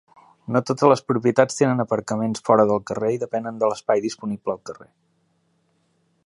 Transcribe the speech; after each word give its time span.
No 0.53 0.59
totes 0.67 0.87
les 0.91 1.03
propietats 1.11 1.59
tenen 1.59 1.83
aparcaments 1.83 2.43
fora 2.49 2.65
del 2.71 2.81
carrer 2.93 3.11
i 3.17 3.21
depenen 3.25 3.61
de 3.65 3.71
l'espai 3.73 4.03
disponible 4.07 4.57
al 4.57 4.63
carrer. 4.71 4.89